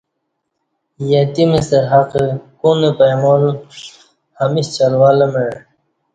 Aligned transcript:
یتیم 1.11 1.51
ستہ 1.67 1.79
حق 1.91 2.11
کونہ 2.59 2.89
پائمال 2.97 3.43
ہمیشہ 4.39 4.71
چل 4.75 4.93
ول 5.01 5.19
مع 5.31 5.47